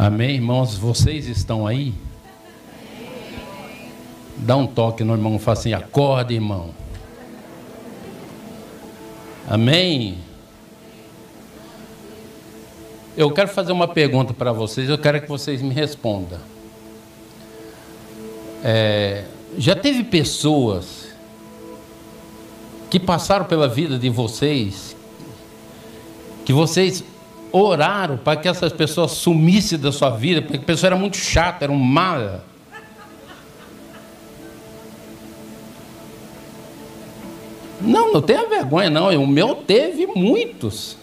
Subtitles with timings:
[0.00, 0.76] Amém, irmãos?
[0.76, 1.92] Vocês estão aí?
[4.36, 6.70] Dá um toque no irmão, fala assim: acorda, irmão.
[9.48, 10.18] Amém?
[13.16, 16.38] Eu quero fazer uma pergunta para vocês, eu quero que vocês me respondam.
[18.62, 19.24] É,
[19.56, 21.08] já teve pessoas
[22.88, 24.94] que passaram pela vida de vocês,
[26.44, 27.02] que vocês
[27.52, 31.64] oraram para que essas pessoas sumissem da sua vida, porque a pessoa era muito chata,
[31.64, 32.44] era um mala.
[37.80, 39.08] Não, não tenha vergonha, não.
[39.22, 40.96] O meu teve muitos.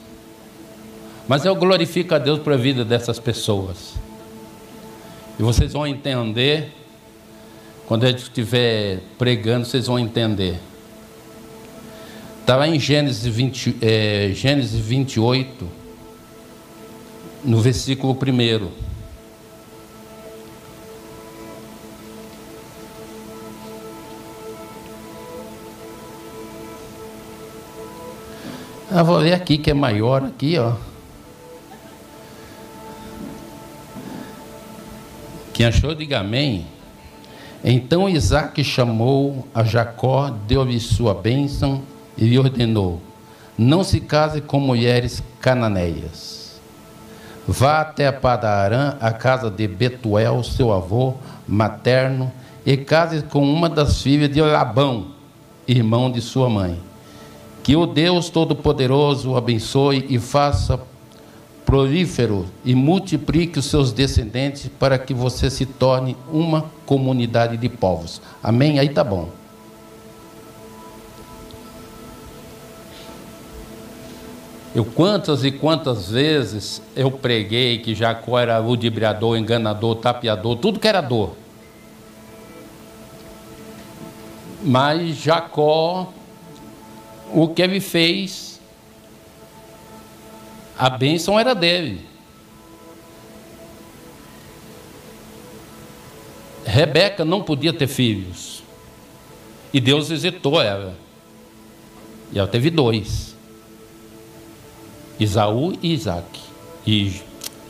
[1.27, 3.93] Mas eu glorifico a Deus a vida dessas pessoas.
[5.39, 6.71] E vocês vão entender,
[7.87, 10.59] quando eu estiver pregando, vocês vão entender.
[12.41, 15.67] Está lá em Gênesis, 20, é, Gênesis 28,
[17.45, 18.85] no versículo 1.
[28.91, 30.73] Ah, vou ler aqui que é maior aqui, ó.
[35.53, 36.65] Quem achou, diga amém.
[37.63, 41.81] Então Isaac chamou a Jacó, deu-lhe sua bênção
[42.17, 43.01] e lhe ordenou:
[43.57, 46.44] Não se case com mulheres cananeias.
[47.47, 51.13] Vá até Padarã, a casa de Betuel, seu avô
[51.47, 52.31] materno,
[52.65, 55.07] e case com uma das filhas de Labão,
[55.67, 56.79] irmão de sua mãe.
[57.61, 60.79] Que o Deus Todo-Poderoso abençoe e faça
[61.65, 68.21] prolífero e multiplique os seus descendentes para que você se torne uma comunidade de povos.
[68.41, 68.79] Amém?
[68.79, 69.29] Aí tá bom.
[74.75, 80.87] Eu quantas e quantas vezes eu preguei que Jacó era ludibriador, enganador, tapeador, tudo que
[80.87, 81.33] era dor.
[84.61, 86.11] Mas Jacó,
[87.33, 88.59] o que ele fez,
[90.77, 92.05] a bênção era dele.
[96.65, 98.61] Rebeca não podia ter filhos.
[99.71, 100.97] E Deus visitou ela.
[102.33, 103.34] E ela teve dois.
[105.19, 106.39] Isaú e Isaac
[106.85, 107.21] e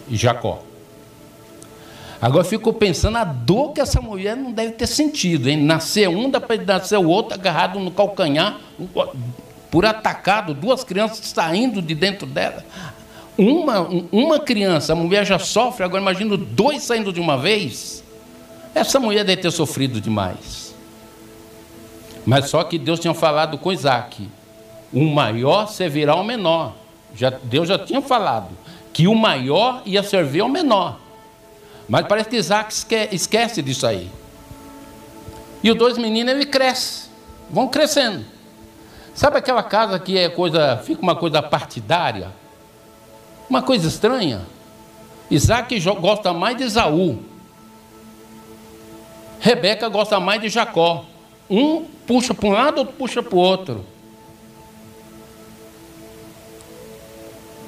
[0.09, 0.63] Jacó.
[2.21, 5.57] Agora fico pensando a dor que essa mulher não deve ter sentido, hein?
[5.57, 8.59] Nascer um, depois nascer o outro, agarrado no calcanhar,
[9.69, 12.63] por atacado, duas crianças saindo de dentro dela.
[13.37, 13.81] Uma,
[14.11, 18.03] uma criança, a mulher já sofre, agora imagino dois saindo de uma vez.
[18.73, 20.73] Essa mulher deve ter sofrido demais.
[22.25, 24.27] Mas só que Deus tinha falado com Isaac:
[24.91, 26.73] o maior servirá ao menor.
[27.15, 28.49] Já, Deus já tinha falado
[28.91, 30.99] que o maior ia servir ao menor.
[31.87, 32.73] Mas parece que Isaac
[33.11, 34.09] esquece disso aí.
[35.63, 37.09] E os dois meninos, ele cresce,
[37.49, 38.25] vão crescendo.
[39.13, 42.31] Sabe aquela casa que é coisa, fica uma coisa partidária?
[43.49, 44.41] Uma coisa estranha.
[45.29, 47.19] Isaac gosta mais de Esaú.
[49.39, 51.05] Rebeca gosta mais de Jacó.
[51.49, 53.85] Um puxa para um lado, outro puxa para o outro.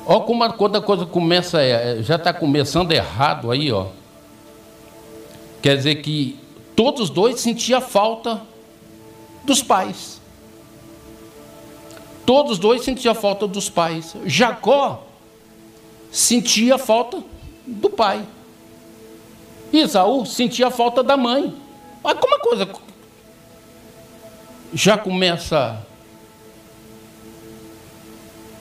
[0.09, 3.87] Olha como a, quando a coisa começa, é, já está começando errado aí, ó.
[5.61, 6.39] Quer dizer que
[6.77, 8.41] todos os dois sentiam falta
[9.43, 10.21] dos pais.
[12.25, 14.15] Todos os dois sentiam falta dos pais.
[14.25, 15.03] Jacó
[16.09, 17.21] sentia falta
[17.65, 18.25] do pai.
[19.73, 21.53] Isaú sentia falta da mãe.
[22.01, 22.69] Olha como a coisa
[24.73, 25.85] já começa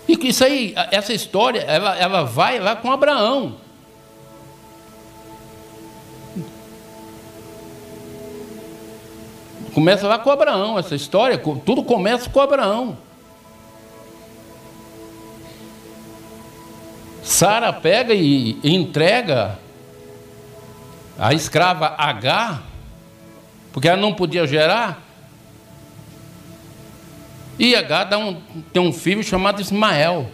[0.09, 3.57] e isso aí, essa história, ela, ela vai lá com Abraão.
[9.75, 12.97] Começa lá com Abraão, essa história, tudo começa com Abraão.
[17.23, 19.59] Sara pega e entrega
[21.19, 22.63] a escrava H,
[23.73, 25.06] porque ela não podia gerar,
[27.59, 28.41] e H um,
[28.73, 30.29] tem um filho chamado Ismael.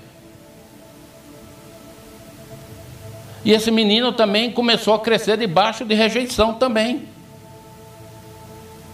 [3.44, 7.08] E esse menino também começou a crescer debaixo de rejeição também.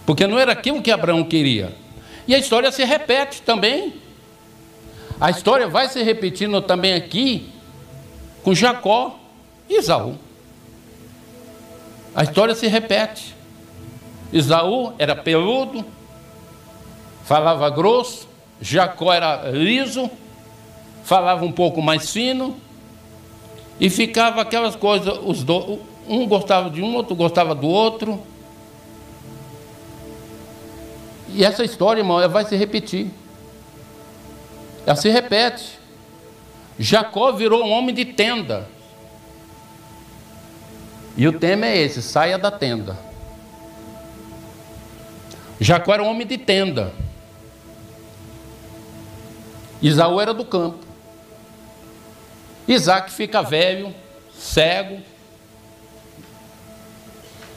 [0.05, 1.75] Porque não era aquilo que Abraão queria.
[2.27, 3.93] E a história se repete também.
[5.19, 7.49] A história vai se repetindo também aqui
[8.43, 9.19] com Jacó
[9.69, 10.17] e Isaú.
[12.15, 13.35] A história se repete.
[14.31, 15.85] Isaú era peludo,
[17.29, 18.27] falava grosso,
[18.59, 20.09] Jacó era liso,
[21.03, 22.57] falava um pouco mais fino,
[23.79, 28.19] E ficava aquelas coisas, os do, um gostava de um, outro gostava do outro.
[31.29, 33.11] E essa história, irmão, ela vai se repetir.
[34.85, 35.79] Ela se repete.
[36.79, 38.67] Jacó virou um homem de tenda.
[41.15, 42.97] E o tema é esse: saia da tenda.
[45.61, 46.91] Jacó era um homem de tenda.
[49.81, 50.85] Isaú era do campo.
[52.67, 53.93] Isaac fica velho,
[54.37, 55.01] cego,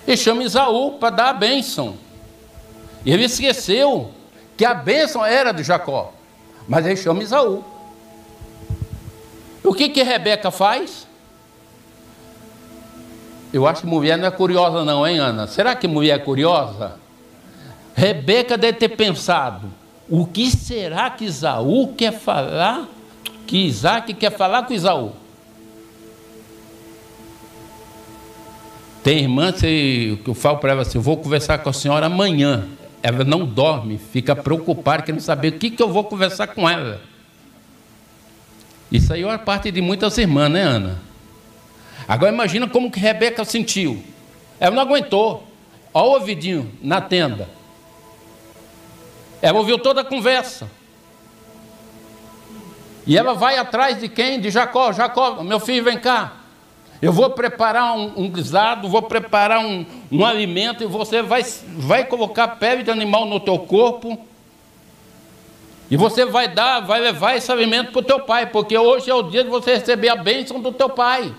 [0.07, 1.97] e chama Isaú para dar a bênção.
[3.05, 4.11] E ele esqueceu
[4.57, 6.13] que a bênção era de Jacó,
[6.69, 7.65] mas ele chama Isaú.
[9.63, 11.07] O que que Rebeca faz?
[13.53, 15.47] Eu acho que mulher não é curiosa não, hein, Ana?
[15.47, 16.99] Será que mulher é curiosa?
[17.95, 19.71] Rebeca deve ter pensado,
[20.09, 22.89] o que será que Isaú quer falar,
[23.47, 25.13] que Isaac quer falar com Isaú?
[29.03, 32.69] Tem irmã que eu falo para ela assim, eu vou conversar com a senhora amanhã.
[33.03, 37.01] Ela não dorme, fica preocupada, querendo saber o que, que eu vou conversar com ela.
[38.93, 41.01] Isso aí é parte de muitas irmãs, né, Ana?
[42.07, 44.03] Agora imagina como que Rebeca sentiu.
[44.61, 45.49] Ela não aguentou.
[45.93, 47.49] Olha o ouvidinho na tenda.
[49.43, 50.71] Ela ouviu toda a conversa.
[53.05, 54.41] E ela vai atrás de quem?
[54.41, 54.93] De Jacó.
[54.93, 56.35] Jacó, meu filho, vem cá.
[57.03, 62.05] Eu vou preparar um, um guisado, vou preparar um, um alimento e você vai, vai
[62.05, 64.17] colocar pele de animal no teu corpo.
[65.91, 69.15] E você vai dar, vai levar esse alimento para o teu pai, porque hoje é
[69.15, 71.35] o dia de você receber a bênção do teu pai.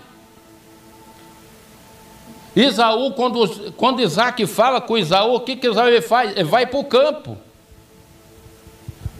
[2.54, 6.32] Isaú, quando, quando Isaac fala com Isaú, o que, que Isaú faz?
[6.36, 7.38] Ele vai para o campo.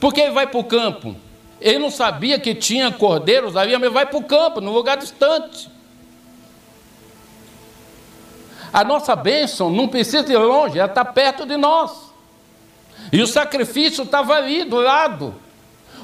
[0.04, 1.16] Por que ele vai para o campo?
[1.58, 5.70] Ele não sabia que tinha cordeiros ali, mas vai para o campo, num lugar distante.
[8.70, 11.90] A nossa bênção não precisa ir longe, ela está perto de nós.
[13.10, 15.36] E o sacrifício estava ali do lado.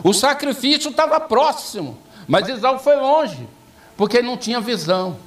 [0.03, 1.99] O sacrifício estava próximo.
[2.27, 3.47] Mas Isaú foi longe,
[3.99, 5.19] porque não tinha visão.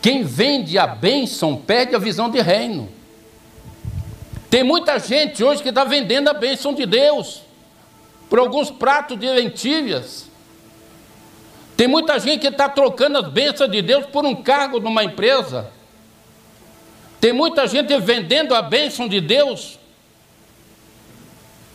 [0.00, 2.88] Quem vende a bênção perde a visão de reino.
[4.54, 7.42] Tem muita gente hoje que está vendendo a bênção de Deus
[8.30, 10.30] por alguns pratos de lentilhas.
[11.76, 15.72] Tem muita gente que está trocando as bênçãos de Deus por um cargo numa empresa.
[17.20, 19.76] Tem muita gente vendendo a bênção de Deus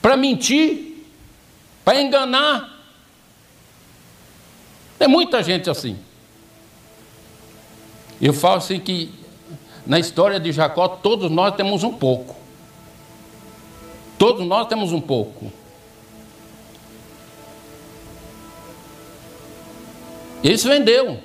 [0.02, 1.06] para mentir,
[1.84, 2.80] para enganar.
[4.98, 6.00] Tem muita gente assim.
[8.22, 9.14] Eu falo assim que
[9.86, 12.39] na história de Jacó todos nós temos um pouco.
[14.20, 15.50] Todos nós temos um pouco.
[20.44, 21.20] Ele se vendeu.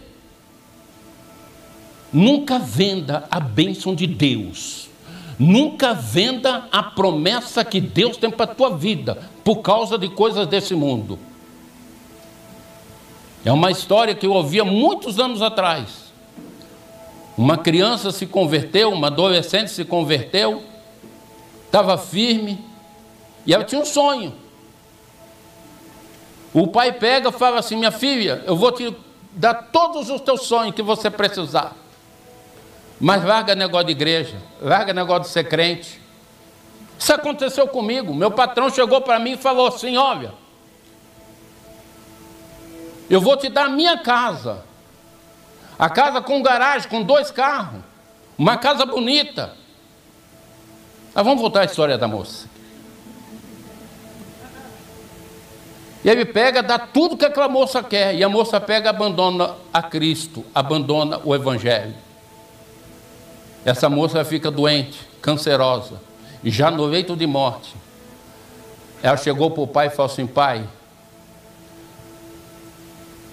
[2.13, 4.89] Nunca venda a bênção de Deus.
[5.37, 10.47] Nunca venda a promessa que Deus tem para a tua vida por causa de coisas
[10.47, 11.19] desse mundo.
[13.45, 16.13] É uma história que eu ouvia muitos anos atrás.
[17.37, 20.63] Uma criança se converteu, uma adolescente se converteu,
[21.67, 22.73] estava firme,
[23.47, 24.35] e ela tinha um sonho.
[26.53, 28.95] O pai pega e fala assim: Minha filha, eu vou te
[29.33, 31.77] dar todos os teus sonhos que você precisar.
[33.01, 36.01] Mas larga negócio de igreja, larga negócio de ser crente.
[36.99, 38.15] Isso aconteceu comigo.
[38.15, 40.33] Meu patrão chegou para mim e falou assim: Olha,
[43.11, 44.65] eu vou te dar a minha casa.
[45.77, 47.83] A casa com garagem, com dois carros.
[48.39, 49.57] Uma casa bonita.
[51.13, 52.49] Mas vamos voltar à história da moça.
[56.05, 58.15] E ele pega, dá tudo que aquela moça quer.
[58.15, 61.95] E a moça pega abandona a Cristo, abandona o Evangelho.
[63.65, 65.99] Essa moça fica doente, cancerosa,
[66.45, 67.75] já no leito de morte.
[69.03, 70.69] Ela chegou para o pai e falou assim: Pai,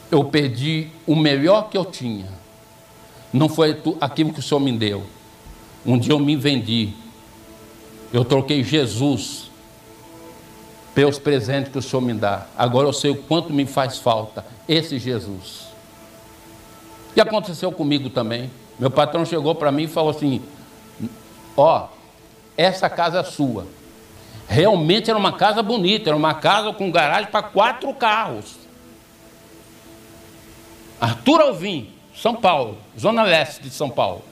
[0.09, 2.27] eu perdi o melhor que eu tinha.
[3.33, 5.03] Não foi aquilo que o Senhor me deu.
[5.85, 6.93] Um dia eu me vendi.
[8.13, 9.50] Eu troquei Jesus
[10.93, 12.45] pelos presentes que o Senhor me dá.
[12.57, 15.67] Agora eu sei o quanto me faz falta esse Jesus.
[17.15, 18.49] E aconteceu comigo também.
[18.79, 20.41] Meu patrão chegou para mim e falou assim:
[21.55, 21.87] Ó,
[22.57, 23.67] essa casa é sua.
[24.47, 28.55] Realmente era uma casa bonita, era uma casa com garagem para quatro carros.
[30.99, 34.23] Arthur Alvim, São Paulo, Zona Leste de São Paulo.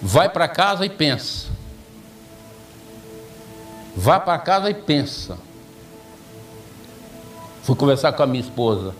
[0.00, 1.48] Vai para casa e pensa.
[3.96, 5.38] Vá para casa e pensa.
[7.64, 8.94] Fui conversar com a minha esposa.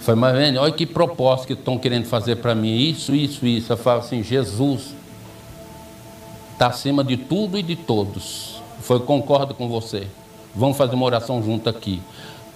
[0.00, 2.76] Falei, mas vendo, olha que proposta que estão querendo fazer para mim.
[2.76, 3.72] Isso, isso, isso.
[3.72, 4.94] Eu falo assim, Jesus
[6.52, 8.62] está acima de tudo e de todos.
[8.80, 10.08] Foi, concordo com você.
[10.54, 12.02] Vamos fazer uma oração junto aqui.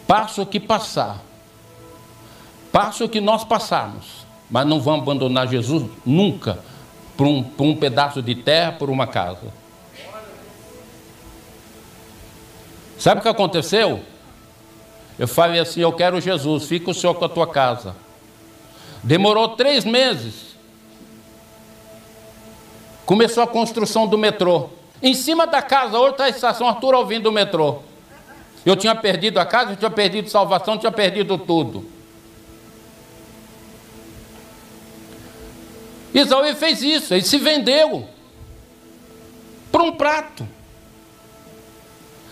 [0.07, 1.23] Passo o que passar.
[2.73, 4.27] Passo o que nós passarmos.
[4.51, 6.59] Mas não vamos abandonar Jesus nunca
[7.17, 9.53] por um, por um pedaço de terra, por uma casa.
[12.99, 14.01] Sabe o que aconteceu?
[15.19, 17.95] Eu falei assim: Eu quero Jesus, fica o senhor com a tua casa.
[19.03, 20.57] Demorou três meses.
[23.05, 24.71] Começou a construção do metrô.
[25.03, 27.79] Em cima da casa, outra estação, Arthur ouvindo o metrô.
[28.67, 31.98] Eu tinha perdido a casa, eu tinha perdido salvação, eu tinha perdido tudo.
[36.21, 38.09] Isaú fez isso, ele se vendeu
[39.71, 40.49] por um prato.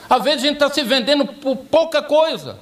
[0.08, 2.58] Às vezes a gente está se vendendo por pouca coisa.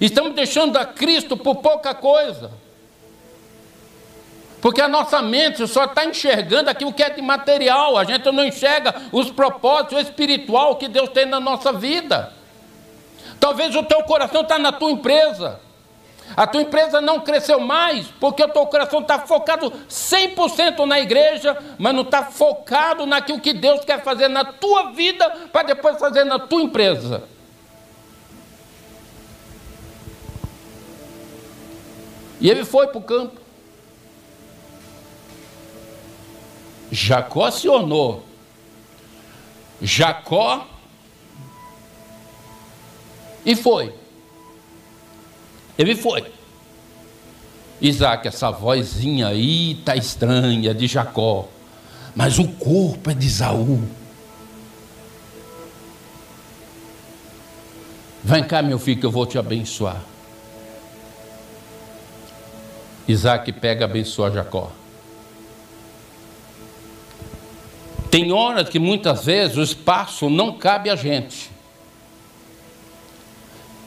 [0.00, 2.50] Estamos deixando a Cristo por pouca coisa.
[4.60, 8.44] Porque a nossa mente só está enxergando aquilo que é de material, a gente não
[8.44, 12.32] enxerga os propósitos espiritual que Deus tem na nossa vida.
[13.38, 15.60] Talvez o teu coração está na tua empresa.
[16.36, 21.56] A tua empresa não cresceu mais porque o teu coração está focado 100% na igreja,
[21.78, 26.24] mas não está focado naquilo que Deus quer fazer na tua vida para depois fazer
[26.24, 27.24] na tua empresa.
[32.40, 33.38] E ele foi para o campo.
[36.90, 37.68] Jacó se.
[39.82, 40.66] Jacó
[43.44, 43.99] e foi.
[45.80, 46.30] Ele foi.
[47.80, 51.48] Isaac, essa vozinha aí está estranha de Jacó,
[52.14, 53.82] mas o corpo é de Isaú.
[58.22, 60.02] Vem cá, meu filho, que eu vou te abençoar.
[63.08, 64.70] Isaac pega e abençoa Jacó.
[68.10, 71.50] Tem horas que muitas vezes o espaço não cabe a gente.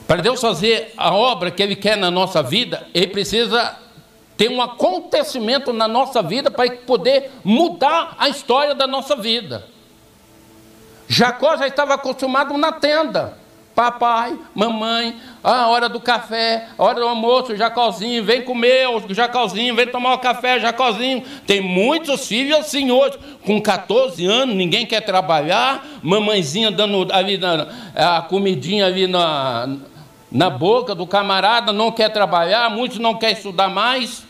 [0.06, 3.78] Para Deus fazer a obra que Ele quer na nossa vida, Ele precisa
[4.36, 9.66] ter um acontecimento na nossa vida para poder mudar a história da nossa vida.
[11.08, 13.44] Jacó já estava acostumado na tenda.
[13.74, 19.88] Papai, mamãe, a hora do café, a hora do almoço, Jacózinho, vem comer, Jacózinho, vem
[19.88, 21.24] tomar o café, Jacózinho.
[21.44, 27.66] Tem muitos filhos assim hoje, com 14 anos, ninguém quer trabalhar, mamãezinha dando ali na,
[27.96, 29.76] a comidinha ali na,
[30.34, 34.24] na boca do camarada, não quer trabalhar, muitos não querem estudar mais.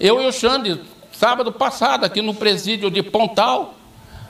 [0.00, 0.82] Eu e o Xande,
[1.12, 3.74] sábado passado, aqui no presídio de Pontal,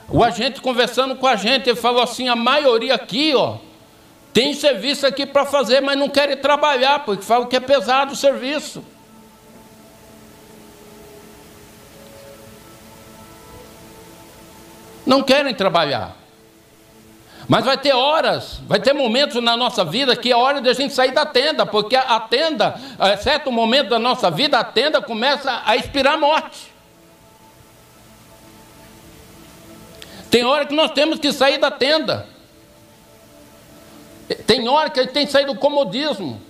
[0.07, 3.57] o agente conversando com a gente, ele falou assim: a maioria aqui, ó,
[4.31, 8.15] tem serviço aqui para fazer, mas não querem trabalhar, porque falam que é pesado o
[8.15, 8.83] serviço.
[15.03, 16.20] Não querem trabalhar.
[17.51, 20.73] Mas vai ter horas, vai ter momentos na nossa vida que é hora de a
[20.73, 25.01] gente sair da tenda, porque a tenda, a certo momento da nossa vida, a tenda
[25.01, 26.71] começa a expirar morte.
[30.29, 32.25] Tem hora que nós temos que sair da tenda.
[34.47, 36.41] Tem hora que a gente tem que sair do comodismo.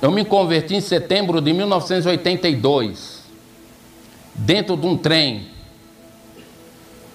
[0.00, 3.24] Eu me converti em setembro de 1982,
[4.36, 5.58] dentro de um trem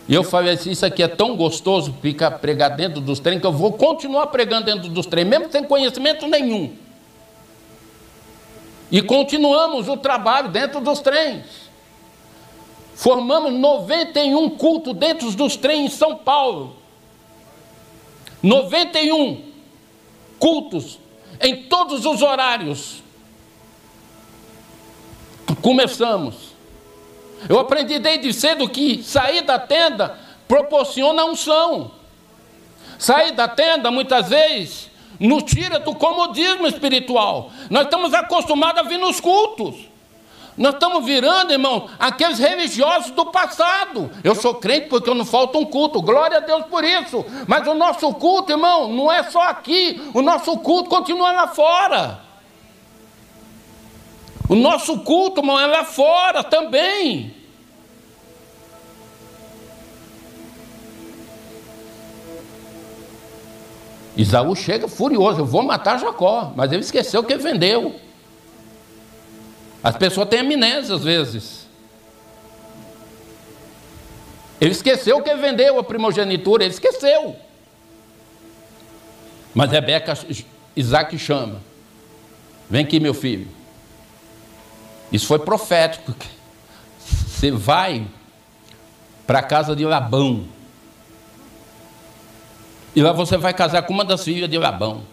[0.07, 3.47] e eu falei assim: isso aqui é tão gostoso ficar pregar dentro dos trens que
[3.47, 6.75] eu vou continuar pregando dentro dos trens, mesmo sem conhecimento nenhum.
[8.91, 11.65] E continuamos o trabalho dentro dos trens.
[12.93, 16.77] Formamos 91 cultos dentro dos trens em São Paulo.
[18.41, 19.43] 91
[20.37, 20.99] cultos
[21.41, 23.03] em todos os horários.
[25.61, 26.54] Começamos.
[27.47, 31.91] Eu aprendi desde cedo que sair da tenda proporciona unção.
[32.97, 37.51] Sair da tenda, muitas vezes, nos tira do comodismo espiritual.
[37.69, 39.75] Nós estamos acostumados a vir nos cultos.
[40.57, 44.09] Nós estamos virando, irmão, aqueles religiosos do passado.
[44.23, 46.01] Eu sou crente porque eu não falta um culto.
[46.01, 47.25] Glória a Deus por isso.
[47.45, 50.01] Mas o nosso culto, irmão, não é só aqui.
[50.13, 52.24] O nosso culto continua lá fora.
[54.47, 57.33] O nosso culto, irmão, é lá fora também.
[64.15, 67.99] Isaú chega furioso, eu vou matar Jacó, mas ele esqueceu que vendeu.
[69.83, 71.67] As pessoas têm amnésia às vezes.
[74.59, 77.35] Ele esqueceu que vendeu a primogenitura, ele esqueceu.
[79.53, 80.17] Mas Rebeca,
[80.75, 81.61] Isaac chama.
[82.69, 83.47] Vem aqui, meu filho.
[85.15, 86.13] Isso foi profético.
[86.99, 88.05] Você vai
[89.25, 90.43] para a casa de Labão.
[92.93, 95.03] E lá você vai casar com uma das filhas de Labão.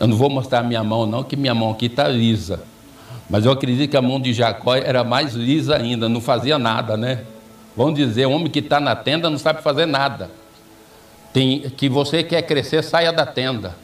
[0.00, 2.64] Eu não vou mostrar minha mão, não, que minha mão aqui está lisa.
[3.28, 6.96] Mas eu acredito que a mão de Jacó era mais lisa ainda, não fazia nada,
[6.96, 7.24] né?
[7.76, 10.28] Vamos dizer, o homem que está na tenda não sabe fazer nada.
[11.32, 13.76] Tem, que você quer crescer, saia da tenda.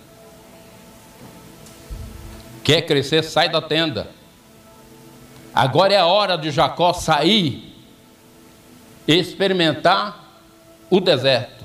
[2.67, 4.11] Quer crescer, sai da tenda.
[5.55, 7.73] Agora é a hora de Jacó sair
[9.07, 10.43] e experimentar
[10.91, 11.65] o deserto.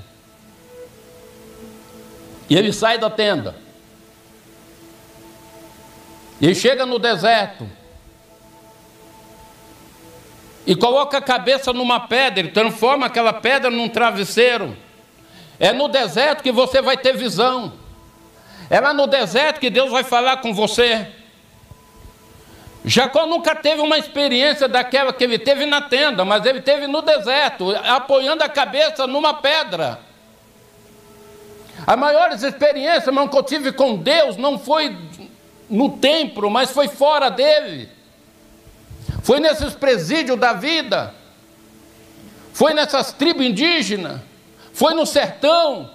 [2.47, 3.55] E ele sai da tenda.
[6.39, 7.67] E chega no deserto.
[10.67, 14.77] E coloca a cabeça numa pedra, ele transforma aquela pedra num travesseiro.
[15.59, 17.80] É no deserto que você vai ter visão.
[18.71, 21.05] É lá no deserto que Deus vai falar com você.
[22.85, 27.01] Jacó nunca teve uma experiência daquela que ele teve na tenda, mas ele teve no
[27.01, 29.99] deserto, apoiando a cabeça numa pedra.
[31.85, 34.97] As maiores experiências, que eu tive com Deus não foi
[35.69, 37.89] no templo, mas foi fora dele.
[39.21, 41.13] Foi nesses presídios da vida.
[42.53, 44.21] Foi nessas tribos indígenas.
[44.71, 45.91] Foi no sertão.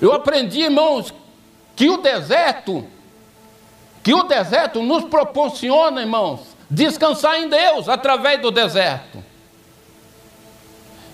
[0.00, 1.12] Eu aprendi, irmãos,
[1.74, 2.86] que o deserto,
[4.02, 9.22] que o deserto nos proporciona, irmãos, descansar em Deus através do deserto.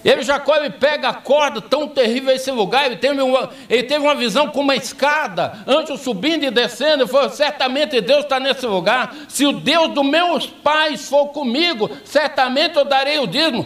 [0.04, 4.04] Ele, Jacó, ele pega a corda, tão terrível esse lugar, ele teve, uma, ele teve
[4.04, 8.66] uma visão com uma escada, antes subindo e descendo, ele falou, certamente Deus está nesse
[8.66, 13.64] lugar, se o Deus dos meus pais for comigo, certamente eu darei o dízimo.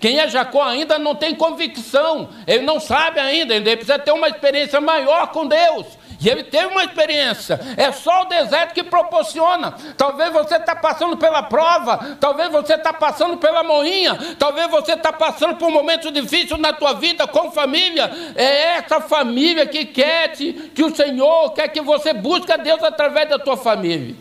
[0.00, 4.28] Quem é Jacó ainda não tem convicção, ele não sabe ainda, ele precisa ter uma
[4.28, 5.86] experiência maior com Deus.
[6.20, 7.58] E ele teve uma experiência.
[7.78, 9.74] É só o deserto que proporciona.
[9.96, 15.12] Talvez você está passando pela prova, talvez você está passando pela moinha, talvez você está
[15.12, 18.10] passando por um momento difícil na tua vida com família.
[18.36, 22.82] É essa família que quer te, que o Senhor quer que você busque a Deus
[22.82, 24.14] através da tua família.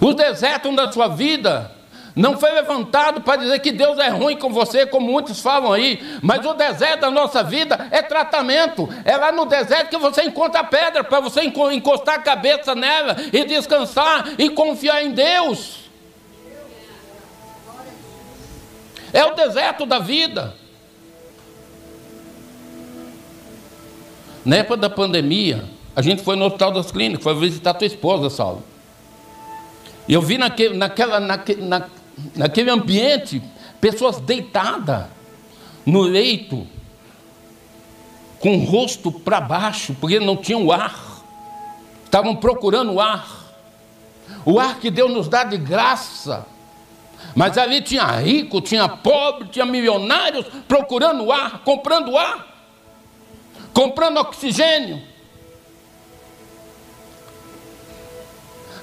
[0.00, 1.77] O deserto da sua vida
[2.18, 6.02] não foi levantado para dizer que Deus é ruim com você, como muitos falam aí.
[6.20, 8.88] Mas o deserto da nossa vida é tratamento.
[9.04, 13.14] É lá no deserto que você encontra a pedra para você encostar a cabeça nela
[13.32, 15.78] e descansar e confiar em Deus.
[19.12, 20.56] É o deserto da vida.
[24.44, 27.86] Na época da pandemia, a gente foi no Hospital das Clínicas, foi visitar a tua
[27.86, 28.64] esposa, Saulo.
[30.08, 31.86] E eu vi naquele, naquela, naquele, na,
[32.34, 33.42] naquele ambiente,
[33.80, 35.06] pessoas deitadas
[35.84, 36.66] no leito,
[38.40, 41.22] com o rosto para baixo, porque não tinham ar,
[42.04, 43.26] estavam procurando o ar,
[44.44, 46.46] o ar que Deus nos dá de graça.
[47.34, 52.46] Mas ali tinha rico, tinha pobre, tinha milionários procurando ar, comprando ar,
[53.72, 55.02] comprando oxigênio.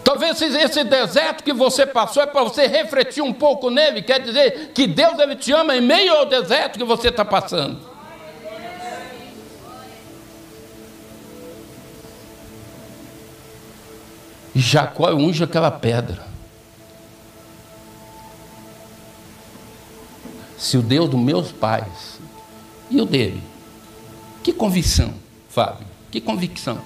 [0.05, 4.71] Talvez esse deserto que você passou é para você refletir um pouco nele, quer dizer
[4.71, 7.79] que Deus ele te ama em meio ao deserto que você está passando.
[14.53, 16.23] E Jacó unge aquela pedra.
[20.55, 22.19] Se o Deus dos meus pais
[22.91, 23.41] e o dele,
[24.43, 25.15] que convicção,
[25.49, 26.79] Fábio, que convicção.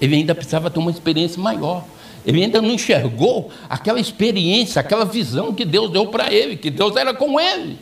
[0.00, 1.84] Ele ainda precisava ter uma experiência maior.
[2.26, 6.96] Ele ainda não enxergou aquela experiência, aquela visão que Deus deu para ele, que Deus
[6.96, 7.78] era com ele.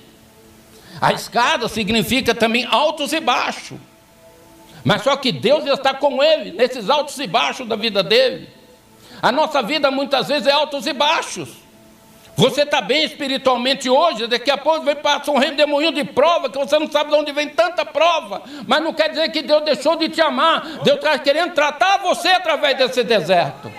[1.00, 3.78] A escada significa também altos e baixos.
[4.84, 8.46] Mas só que Deus está com ele, nesses altos e baixos da vida dele.
[9.22, 11.48] A nossa vida muitas vezes é altos e baixos.
[12.36, 16.58] Você está bem espiritualmente hoje, daqui a pouco vem passar um redemoinho de prova, que
[16.58, 19.96] você não sabe de onde vem tanta prova, mas não quer dizer que Deus deixou
[19.96, 23.72] de te amar, Deus está querendo tratar você através desse deserto.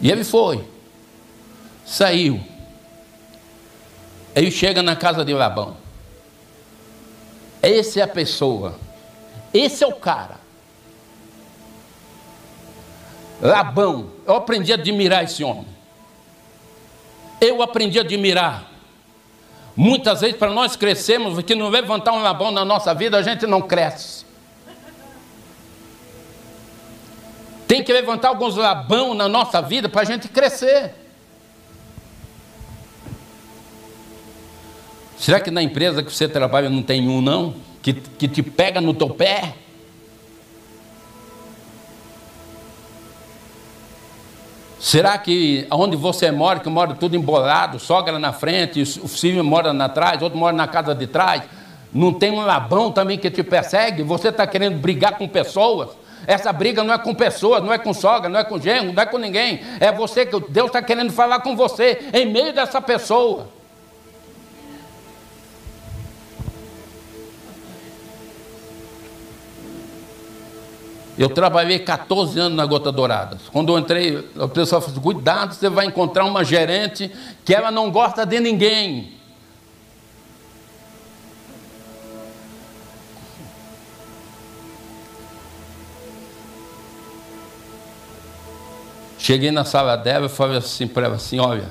[0.00, 0.62] E ele foi,
[1.84, 2.40] saiu.
[4.34, 5.76] Ele chega na casa de Labão.
[7.62, 8.78] Essa é a pessoa,
[9.52, 10.36] esse é o cara.
[13.40, 15.66] Labão, eu aprendi a admirar esse homem.
[17.40, 18.70] eu aprendi a admirar.
[19.74, 23.46] Muitas vezes, para nós crescermos, que não levantar um labão na nossa vida, a gente
[23.46, 24.25] não cresce.
[27.76, 30.94] Tem que levantar alguns labão na nossa vida para a gente crescer.
[35.18, 37.54] Será que na empresa que você trabalha não tem um, não?
[37.82, 39.56] Que, que te pega no teu pé?
[44.80, 49.74] Será que onde você mora, que mora tudo embolado, sogra na frente, o filho mora
[49.74, 51.42] na trás, outro mora na casa de trás,
[51.92, 54.02] não tem um labão também que te persegue?
[54.02, 56.05] Você está querendo brigar com pessoas?
[56.26, 59.02] Essa briga não é com pessoas, não é com sogra, não é com genro, não
[59.02, 59.60] é com ninguém.
[59.80, 63.48] É você que Deus está querendo falar com você em meio dessa pessoa.
[71.18, 73.38] Eu trabalhei 14 anos na Gota Dourada.
[73.50, 77.10] Quando eu entrei, o pessoal falou: cuidado, você vai encontrar uma gerente
[77.42, 79.15] que ela não gosta de ninguém.
[89.26, 91.70] Cheguei na sala dela e falei assim para ela assim: olha,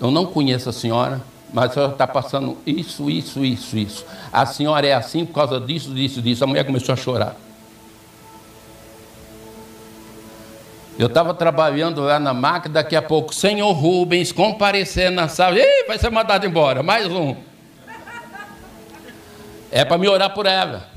[0.00, 1.20] eu não conheço a senhora,
[1.52, 4.06] mas a senhora está passando isso, isso, isso, isso.
[4.32, 6.42] A senhora é assim por causa disso, disso, disso.
[6.42, 7.36] A mulher começou a chorar.
[10.98, 15.58] Eu estava trabalhando lá na máquina, daqui a pouco, senhor Rubens comparecer na sala.
[15.58, 17.36] Ih, vai ser mandado embora, mais um.
[19.70, 20.88] É para me orar por ela.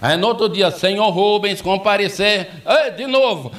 [0.00, 2.48] Aí no outro dia, senhor Rubens comparecer.
[2.64, 3.50] Ei, de novo.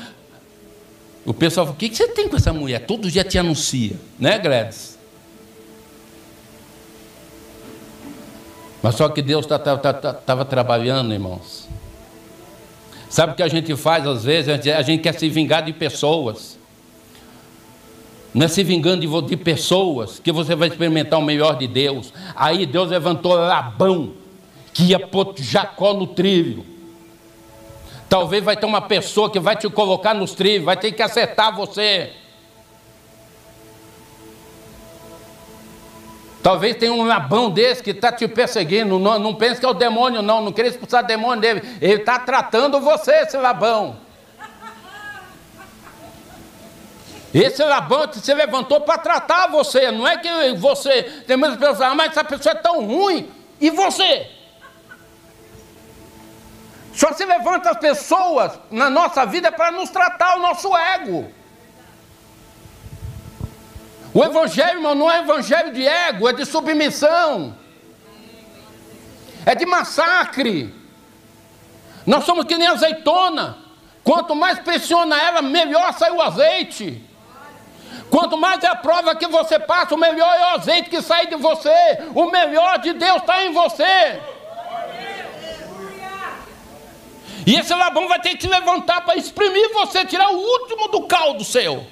[1.30, 2.88] O pessoal falou: o que, você tem com essa mulher?
[2.88, 4.98] Todo dia te anuncia, né, Gladys?
[8.82, 11.68] Mas só que Deus estava tá, tá, tá, trabalhando, irmãos.
[13.12, 14.50] Sabe o que a gente faz às vezes?
[14.70, 16.58] A gente quer se vingar de pessoas.
[18.34, 22.12] Não é se vingando de, de pessoas que você vai experimentar o melhor de Deus.
[22.36, 24.14] Aí Deus levantou Labão,
[24.74, 26.79] que ia pôr Jacó no trilho.
[28.10, 31.56] Talvez vai ter uma pessoa que vai te colocar nos trilhos, vai ter que acertar
[31.56, 32.12] você.
[36.42, 38.98] Talvez tenha um labão desse que está te perseguindo.
[38.98, 40.42] Não, não pense que é o demônio, não.
[40.42, 41.62] Não queria expulsar o demônio dele.
[41.80, 43.98] Ele está tratando você, esse labão.
[47.32, 49.92] Esse labão se levantou para tratar você.
[49.92, 51.04] Não é que você.
[51.28, 53.30] Tem muitas pessoas ah, mas essa pessoa é tão ruim.
[53.62, 54.39] E você?
[57.00, 61.32] Só se levanta as pessoas na nossa vida para nos tratar o nosso ego.
[64.14, 67.56] O evangelho, irmão, não é evangelho de ego, é de submissão.
[69.46, 70.76] É de massacre.
[72.06, 73.58] Nós somos que nem azeitona.
[74.04, 77.02] Quanto mais pressiona ela, melhor sai o azeite.
[78.10, 81.28] Quanto mais é a prova que você passa, o melhor é o azeite que sai
[81.28, 82.10] de você.
[82.14, 84.20] O melhor de Deus está em você.
[87.50, 91.08] E esse labão vai ter que se levantar para exprimir você, tirar o último do
[91.08, 91.84] caldo seu.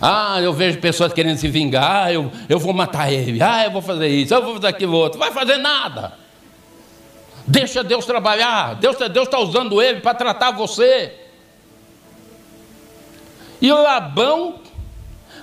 [0.00, 3.70] Ah, eu vejo pessoas querendo se vingar, ah, eu, eu vou matar ele, ah, eu
[3.70, 5.18] vou fazer isso, eu vou fazer aquilo outro.
[5.18, 6.14] Vai fazer nada.
[7.46, 8.76] Deixa Deus trabalhar.
[8.76, 11.12] Deus está usando ele para tratar você.
[13.60, 14.58] E Labão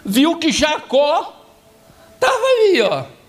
[0.03, 1.35] viu que Jacó
[2.15, 3.20] estava ali, ó.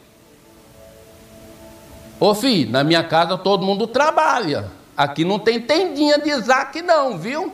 [2.22, 4.70] Ô filho, na minha casa todo mundo trabalha.
[4.96, 7.52] Aqui não tem tendinha de Isaac, não, viu?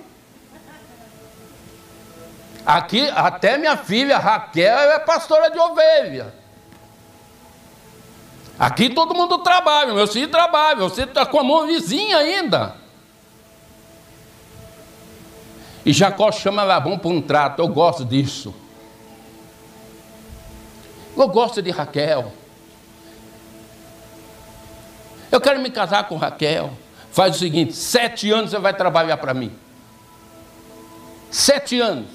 [2.66, 6.34] Aqui, até minha filha Raquel é pastora de ovelha.
[8.58, 12.74] Aqui todo mundo trabalha, meu filho trabalha, você está com a mão vizinha ainda.
[15.82, 18.54] E Jacó chama Labão para um trato, eu gosto disso.
[21.16, 22.34] Eu gosto de Raquel.
[25.30, 26.72] Eu quero me casar com Raquel.
[27.10, 29.52] Faz o seguinte: sete anos você vai trabalhar para mim.
[31.30, 32.06] Sete anos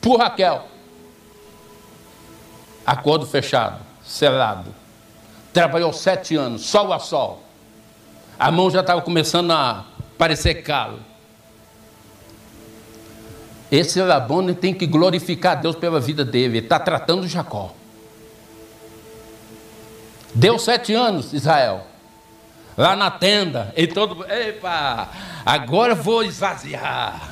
[0.00, 0.66] por Raquel.
[2.86, 4.74] Acordo fechado, selado.
[5.52, 7.42] Trabalhou sete anos, sol a sol.
[8.38, 9.84] A mão já estava começando a
[10.16, 11.00] parecer calo.
[13.70, 16.58] Esse Labão tem que glorificar Deus pela vida dele.
[16.58, 17.72] Ele está tratando Jacó.
[20.34, 21.86] Deu sete anos, Israel.
[22.80, 23.74] Lá na tenda.
[23.76, 24.24] E todo.
[24.24, 25.10] Epa!
[25.44, 27.30] Agora vou esvaziar.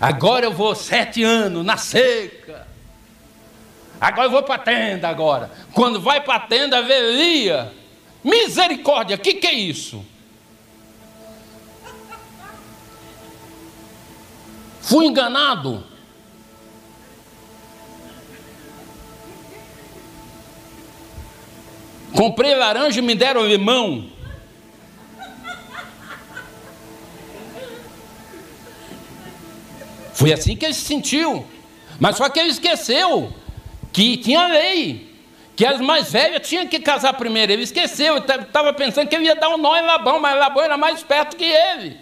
[0.00, 2.66] Agora eu vou sete anos na seca.
[4.00, 5.50] Agora eu vou para a tenda agora.
[5.74, 7.70] Quando vai para a tenda, vê
[8.24, 10.02] Misericórdia, o que, que é isso?
[14.80, 15.84] Fui enganado.
[22.16, 24.11] Comprei laranja e me deram limão.
[30.22, 31.44] Foi assim que ele se sentiu.
[31.98, 33.32] Mas só que ele esqueceu
[33.92, 35.12] que tinha lei,
[35.56, 37.50] que as mais velhas tinham que casar primeiro.
[37.50, 40.76] Ele esqueceu, estava pensando que ele ia dar um nó em Labão, mas Labão era
[40.76, 41.98] mais esperto que ele.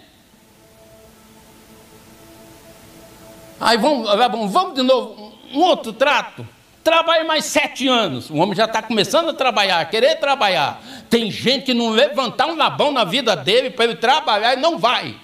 [3.59, 6.47] Aí vamos, Labão, vamos de novo, um outro trato.
[6.83, 8.29] Trabalhe mais sete anos.
[8.29, 10.79] O homem já está começando a trabalhar, a querer trabalhar.
[11.09, 14.77] Tem gente que não levantar um labão na vida dele para ele trabalhar e não
[14.77, 15.15] vai.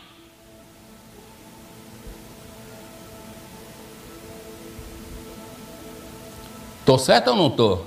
[6.88, 7.86] Estou certo ou não estou?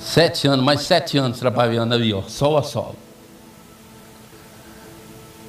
[0.00, 2.96] Sete anos, mais sete anos trabalhando ali, ó, sol a sol.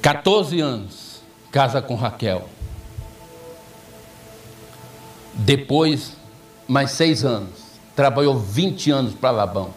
[0.02, 2.46] 14 anos, casa com Raquel.
[5.32, 6.12] Depois,
[6.68, 7.62] mais seis anos,
[7.96, 9.72] trabalhou 20 anos para Labão.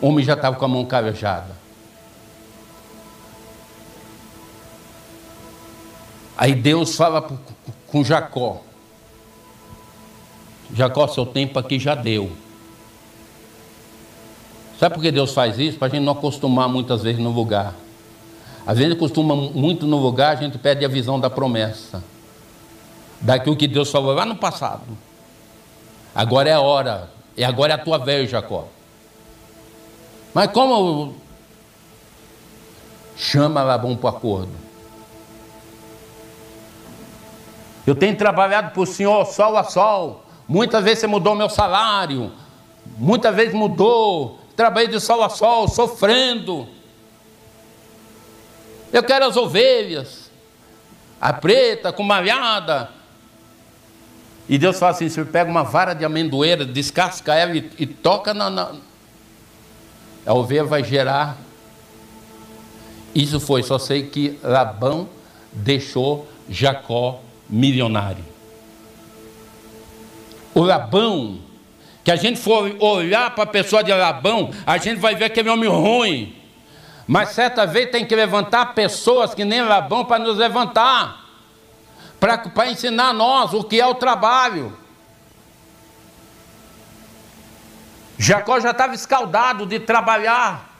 [0.00, 1.60] O homem já estava com a mão calejada.
[6.38, 7.28] Aí Deus fala
[7.92, 8.62] com Jacó:
[10.74, 12.32] Jacó, seu tempo aqui já deu.
[14.80, 15.78] Sabe por que Deus faz isso?
[15.78, 17.74] Para a gente não acostumar muitas vezes no lugar.
[18.66, 22.02] Às vezes costuma muito no lugar, a gente perde a visão da promessa.
[23.20, 24.82] Daquilo que Deus falou lá no passado.
[26.14, 27.10] Agora é a hora.
[27.36, 28.66] E agora é a tua vez, Jacó.
[30.34, 31.14] Mas como
[33.16, 34.71] chama Labão para o acordo?
[37.86, 40.24] Eu tenho trabalhado para o Senhor sol a sol.
[40.46, 42.32] Muitas vezes você mudou meu salário.
[42.96, 44.38] Muitas vezes mudou.
[44.54, 46.68] Trabalhei de sol a sol, sofrendo.
[48.92, 50.30] Eu quero as ovelhas.
[51.20, 52.90] A preta com malhada.
[54.48, 58.34] E Deus fala assim: você pega uma vara de amendoeira, descasca ela e, e toca
[58.34, 58.72] na, na.
[60.26, 61.36] A ovelha vai gerar.
[63.14, 65.08] Isso foi, só sei que Labão
[65.52, 67.20] deixou Jacó
[67.52, 68.24] milionário.
[70.54, 71.38] O Labão,
[72.02, 75.40] que a gente for olhar para a pessoa de Labão, a gente vai ver que
[75.40, 76.36] é um homem ruim.
[77.06, 81.20] Mas certa vez tem que levantar pessoas que nem Labão para nos levantar,
[82.18, 84.78] para ensinar a nós o que é o trabalho.
[88.16, 90.70] Jacó já estava escaldado de trabalhar.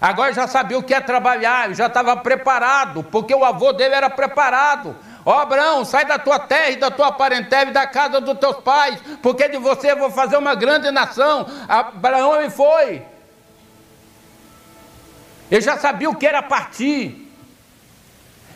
[0.00, 4.10] Agora já sabia o que é trabalhar, já estava preparado, porque o avô dele era
[4.10, 4.96] preparado.
[5.26, 8.38] Ó oh, Abraão, sai da tua terra e da tua parentela e da casa dos
[8.38, 11.46] teus pais, porque de você eu vou fazer uma grande nação.
[11.66, 13.02] Abraão ele foi.
[15.50, 17.32] Ele já sabia o que era partir.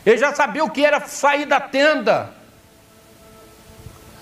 [0.05, 2.33] Ele já sabia o que era sair da tenda.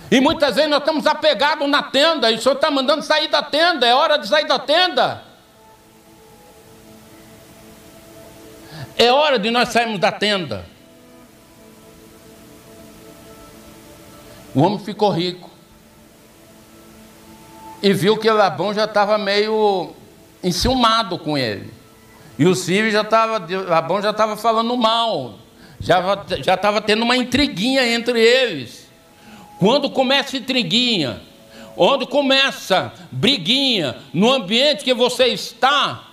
[0.10, 3.44] E muitas vezes nós estamos apegados na tenda, e o Senhor está mandando sair da
[3.44, 5.22] tenda, é hora de sair da tenda.
[8.98, 10.77] É hora de nós sairmos da tenda.
[14.58, 15.52] O homem ficou rico.
[17.80, 19.94] E viu que Labão já estava meio
[20.44, 21.72] enciumado com ele.
[22.40, 25.36] E os filhos já estavam, Labão já estava falando mal.
[25.80, 28.90] Já estava tendo uma intriguinha entre eles.
[29.60, 31.22] Quando começa intriguinha,
[31.76, 36.04] onde começa briguinha, no ambiente que você está,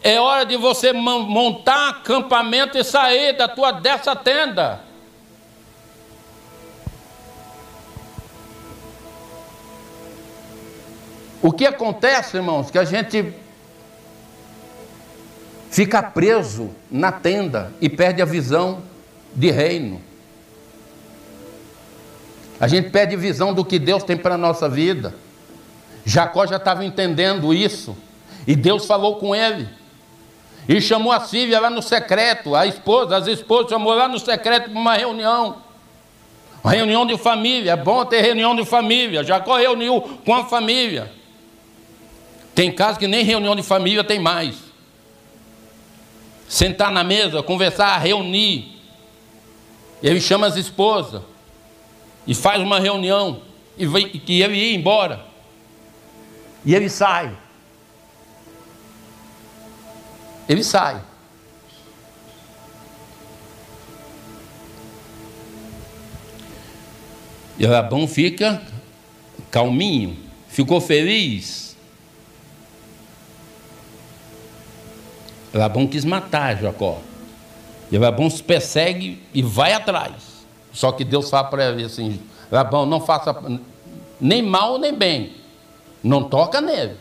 [0.00, 4.86] é hora de você montar acampamento e sair da tua dessa tenda.
[11.40, 13.32] O que acontece, irmãos, que a gente
[15.70, 18.82] fica preso na tenda e perde a visão
[19.34, 20.00] de reino.
[22.60, 25.14] A gente perde visão do que Deus tem para a nossa vida.
[26.04, 27.96] Jacó já estava entendendo isso.
[28.46, 29.68] E Deus falou com ele.
[30.68, 34.70] E chamou a Sílvia lá no secreto, a esposa, as esposas chamou lá no secreto
[34.70, 35.56] para uma reunião.
[36.64, 37.72] Uma reunião de família.
[37.72, 39.22] É bom ter reunião de família.
[39.22, 41.17] Jacó reuniu com a família.
[42.58, 44.56] Tem casos que nem reunião de família tem mais.
[46.48, 48.80] Sentar na mesa, conversar, reunir.
[50.02, 51.22] Ele chama as esposas
[52.26, 53.42] e faz uma reunião
[53.76, 55.24] e, vai, e ele ia embora.
[56.64, 57.32] E ele sai.
[60.48, 61.00] Ele sai.
[67.56, 68.60] E Labão fica
[69.48, 70.16] calminho,
[70.48, 71.67] ficou feliz.
[75.52, 76.98] Labão quis matar Jacó.
[77.90, 80.46] E Labão se persegue e vai atrás.
[80.72, 83.34] Só que Deus fala para ele assim: Labão, não faça
[84.20, 85.36] nem mal nem bem.
[86.02, 86.96] Não toca nele.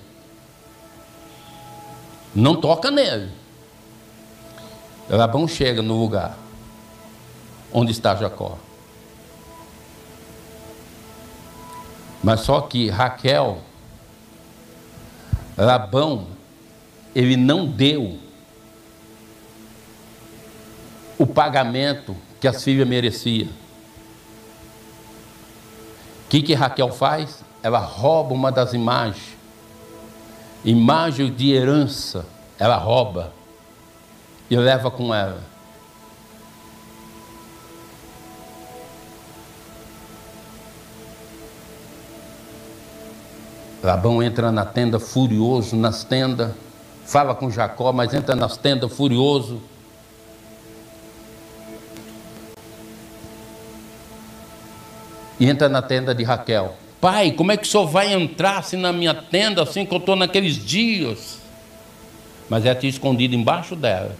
[2.33, 3.31] Não toca nele.
[5.09, 6.37] Labão chega no lugar
[7.71, 8.57] onde está Jacó.
[12.23, 13.59] Mas só que Raquel,
[15.55, 16.27] Labão,
[17.15, 18.17] ele não deu
[21.17, 23.49] o pagamento que as filhas mereciam.
[26.25, 27.43] O que, que Raquel faz?
[27.63, 29.35] Ela rouba uma das imagens,
[30.63, 32.25] imagem de herança,
[32.59, 33.33] ela rouba
[34.49, 35.41] e leva com ela.
[43.81, 46.51] Labão entra na tenda furioso, nas tendas,
[47.05, 49.61] fala com Jacó, mas entra nas tendas furioso.
[55.39, 56.75] E entra na tenda de Raquel.
[56.99, 59.99] Pai, como é que o senhor vai entrar assim na minha tenda, assim que eu
[59.99, 61.39] estou naqueles dias?
[62.49, 64.15] Mas ela tinha escondido embaixo dela.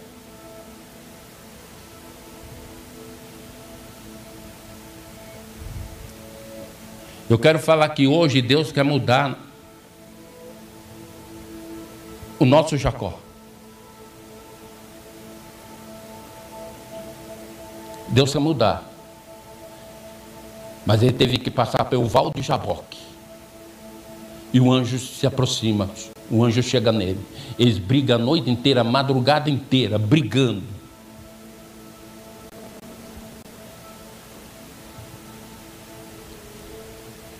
[7.28, 9.38] Eu quero falar que hoje Deus quer mudar
[12.38, 13.18] o nosso Jacó.
[18.08, 18.87] Deus quer mudar.
[20.88, 22.96] Mas ele teve que passar pelo val de Jaboque.
[24.54, 25.90] E o anjo se aproxima,
[26.30, 27.20] o anjo chega nele.
[27.58, 30.62] Eles brigam a noite inteira, a madrugada inteira, brigando.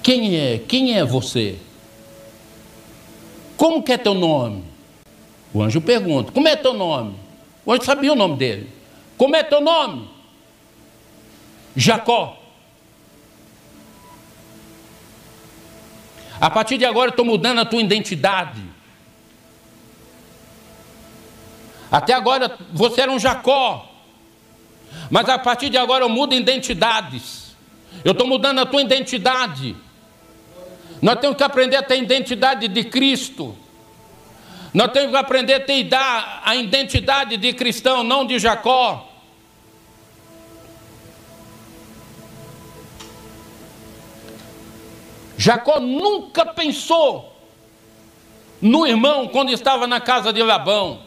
[0.02, 0.58] Quem é?
[0.58, 1.56] Quem é você?
[3.56, 4.62] Como que é teu nome?
[5.54, 7.14] O anjo pergunta: Como é teu nome?
[7.64, 8.68] O anjo sabia o nome dele.
[9.16, 10.06] Como é teu nome?
[11.74, 12.37] Jacó.
[16.40, 18.62] A partir de agora eu estou mudando a tua identidade.
[21.90, 23.88] Até agora você era um Jacó.
[25.10, 27.56] Mas a partir de agora eu mudo identidades.
[28.04, 29.74] Eu estou mudando a tua identidade.
[31.00, 33.56] Nós temos que aprender a ter a identidade de Cristo.
[34.72, 35.88] Nós temos que aprender a ter
[36.44, 39.07] a identidade de cristão, não de Jacó.
[45.38, 47.32] Jacó nunca pensou
[48.60, 51.00] no irmão quando estava na casa de Labão.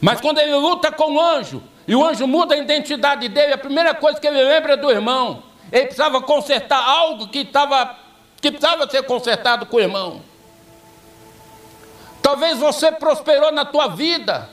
[0.00, 3.58] Mas quando ele luta com o anjo, e o anjo muda a identidade dele, a
[3.58, 5.42] primeira coisa que ele lembra é do irmão.
[5.70, 7.94] Ele precisava consertar algo que, estava,
[8.40, 10.22] que precisava ser consertado com o irmão.
[12.22, 14.48] Talvez você prosperou na tua vida.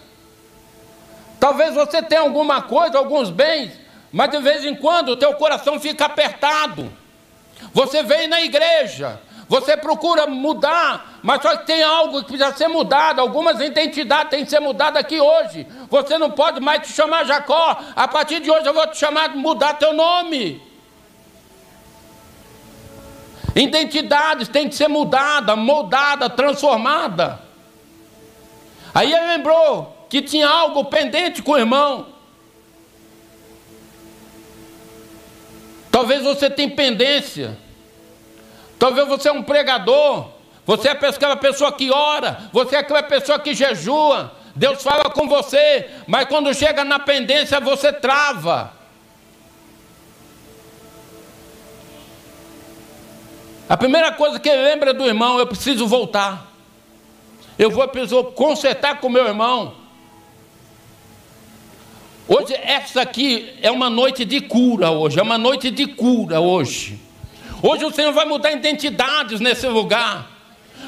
[1.39, 3.79] Talvez você tenha alguma coisa, alguns bens,
[4.11, 6.91] mas de vez em quando o teu coração fica apertado.
[7.73, 12.67] Você vem na igreja, você procura mudar, mas só que tem algo que precisa ser
[12.67, 15.67] mudado, algumas identidades têm que ser mudadas aqui hoje.
[15.89, 19.35] Você não pode mais te chamar Jacó, a partir de hoje eu vou te chamar,
[19.35, 20.61] mudar teu nome.
[23.55, 27.35] Identidades têm que ser mudadas, moldadas, transformadas.
[28.93, 32.14] Aí ele lembrou que tinha algo pendente com o irmão.
[35.95, 37.57] Talvez você tenha pendência.
[38.77, 40.27] Talvez você é um pregador.
[40.65, 42.49] Você é aquela pessoa que ora.
[42.51, 44.29] Você é aquela pessoa que jejua.
[44.53, 45.89] Deus fala com você.
[46.05, 48.73] Mas quando chega na pendência, você trava.
[53.69, 56.45] A primeira coisa que lembra do irmão, eu preciso voltar.
[57.57, 59.73] Eu vou preciso consertar com meu irmão.
[62.27, 66.99] Hoje, essa aqui é uma noite de cura hoje, é uma noite de cura hoje.
[67.61, 70.34] Hoje o Senhor vai mudar identidades nesse lugar.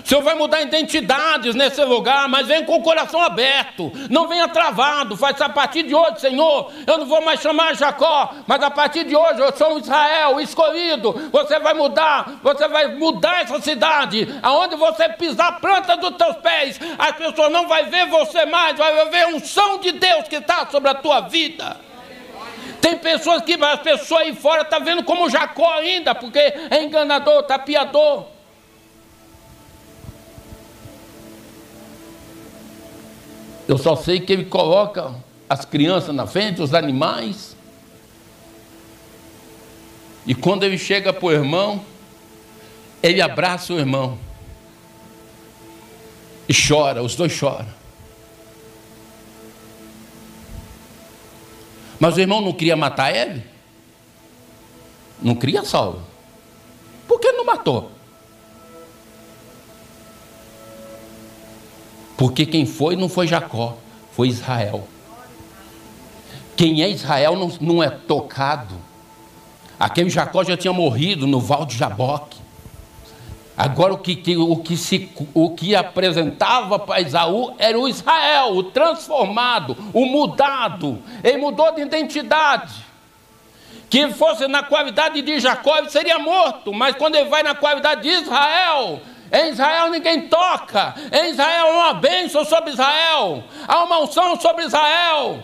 [0.04, 4.48] O Senhor vai mudar identidades nesse lugar, mas vem com o coração aberto, não venha
[4.48, 5.18] travado.
[5.18, 9.04] Faz a partir de hoje, Senhor, eu não vou mais chamar Jacó, mas a partir
[9.04, 11.30] de hoje eu sou um Israel escolhido.
[11.32, 16.38] Você vai mudar, você vai mudar essa cidade, aonde você pisar a planta dos teus
[16.38, 20.38] pés, as pessoas não vão ver você mais, vai ver um som de Deus que
[20.38, 21.78] está sobre a tua vida.
[22.82, 26.84] Tem pessoas que as pessoas aí fora estão tá vendo como Jacó ainda, porque é
[26.84, 28.37] enganador, tapiador.
[33.68, 35.14] Eu só sei que ele coloca
[35.50, 37.56] as crianças na frente, os animais.
[40.26, 41.86] E quando ele chega para o irmão,
[43.04, 44.18] ele abraça o irmão.
[46.48, 47.68] E chora, os dois choram.
[52.00, 53.44] Mas o irmão não queria matar ele?
[55.22, 56.04] Não queria Saulo.
[57.08, 57.97] Por que não matou?
[62.18, 63.78] Porque quem foi não foi Jacó,
[64.12, 64.88] foi Israel.
[66.56, 68.76] Quem é Israel não, não é tocado.
[69.80, 72.40] Aquele Jacó já tinha morrido no val de Jaboque.
[73.56, 78.56] Agora o que, que, o que, se, o que apresentava para Isaú era o Israel,
[78.56, 81.00] o transformado, o mudado.
[81.24, 82.86] Ele mudou de identidade.
[83.90, 88.02] Que fosse na qualidade de Jacó, ele seria morto, mas quando ele vai na qualidade
[88.02, 89.00] de Israel,
[89.32, 94.64] em Israel ninguém toca, em Israel há uma bênção sobre Israel, há uma unção sobre
[94.64, 95.44] Israel.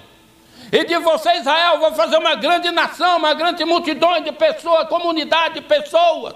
[0.72, 5.56] E de você, Israel, vou fazer uma grande nação, uma grande multidão de pessoas, comunidade
[5.56, 6.34] de pessoas.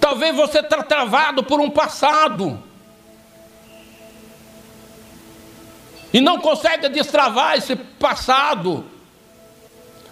[0.00, 2.60] Talvez você está travado por um passado.
[6.12, 8.84] E não consegue destravar esse passado.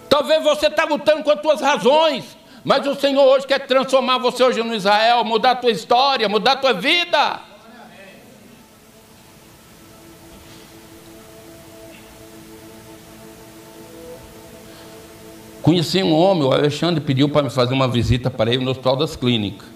[0.09, 2.37] Talvez você está lutando com as suas razões.
[2.65, 6.53] Mas o Senhor hoje quer transformar você hoje no Israel, mudar a tua história, mudar
[6.53, 7.41] a tua vida.
[15.63, 18.97] Conheci um homem, o Alexandre pediu para me fazer uma visita para ele no Hospital
[18.97, 19.73] das Clínicas.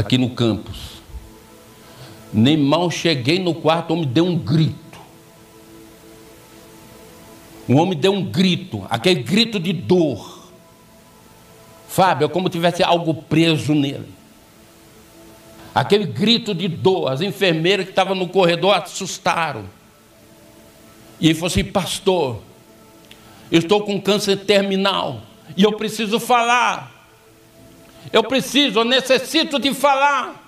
[0.00, 1.00] aqui no campus.
[2.32, 4.89] Nem mal cheguei no quarto, o homem deu um grito.
[7.70, 10.50] O homem deu um grito, aquele grito de dor.
[11.86, 14.08] Fábio, é como se tivesse algo preso nele.
[15.72, 19.66] Aquele grito de dor, as enfermeiras que estavam no corredor assustaram.
[21.20, 22.42] E ele falou assim: Pastor,
[23.52, 25.22] estou com câncer terminal
[25.56, 27.08] e eu preciso falar.
[28.12, 30.39] Eu preciso, eu necessito de falar.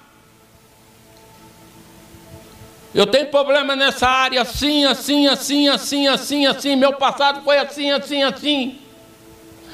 [2.94, 6.76] Eu tenho problema nessa área assim, assim, assim, assim, assim, assim.
[6.76, 8.78] Meu passado foi assim, assim, assim.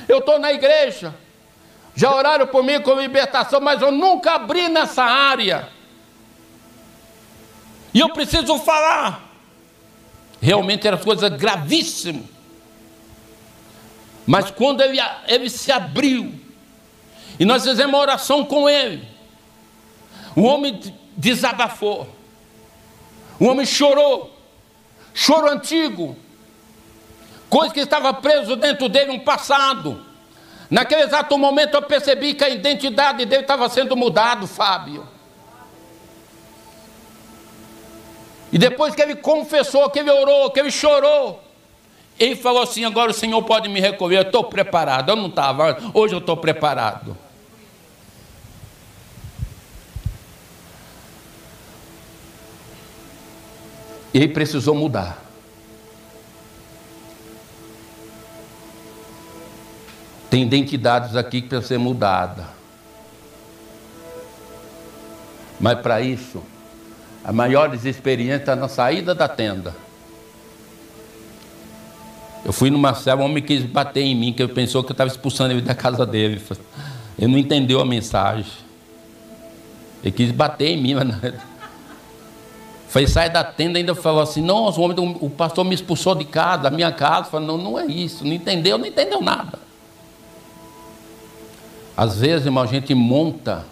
[0.08, 1.14] Eu estou na igreja.
[1.96, 5.68] Já oraram por mim com libertação, mas eu nunca abri nessa área.
[7.92, 9.28] E eu preciso falar.
[10.40, 12.22] Realmente eram coisas gravíssimas.
[14.24, 16.32] Mas quando ele, ele se abriu,
[17.40, 19.08] e nós fizemos uma oração com ele.
[20.36, 20.80] O homem
[21.16, 22.17] desabafou.
[23.38, 24.34] O homem chorou.
[25.14, 26.16] Choro antigo.
[27.48, 30.04] Coisa que estava preso dentro dele, um passado.
[30.70, 35.06] Naquele exato momento eu percebi que a identidade dele estava sendo mudado, Fábio.
[38.52, 41.42] E depois que ele confessou, que ele orou, que ele chorou,
[42.18, 45.10] ele falou assim: agora o Senhor pode me recolher, eu estou preparado.
[45.10, 47.16] Eu não estava, hoje eu estou preparado.
[54.18, 55.22] Ele precisou mudar.
[60.28, 62.44] Tem identidades aqui que precisam ser mudadas.
[65.60, 66.42] Mas para isso,
[67.24, 69.72] a maior experiência está na saída da tenda.
[72.44, 74.94] Eu fui numa célula, um homem quis bater em mim, que ele pensou que eu
[74.94, 76.42] estava expulsando ele da casa dele.
[77.16, 78.50] Ele não entendeu a mensagem.
[80.02, 81.57] Ele quis bater em mim, mas não.
[82.88, 86.64] Foi sair da tenda e ainda falou assim: não, o pastor me expulsou de casa,
[86.64, 87.30] da minha casa.
[87.30, 89.58] Falei, não, não é isso, não entendeu, não entendeu nada.
[91.96, 93.66] Às vezes, irmão, a gente monta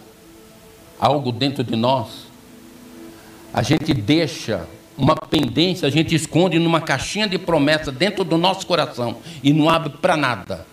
[0.99, 2.27] algo dentro de nós,
[3.53, 8.67] a gente deixa uma pendência, a gente esconde numa caixinha de promessa dentro do nosso
[8.67, 10.65] coração e não abre para nada.